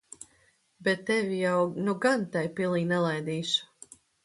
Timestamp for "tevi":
1.09-1.37